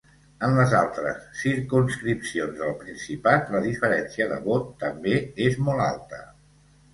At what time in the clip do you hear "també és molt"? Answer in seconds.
4.85-5.87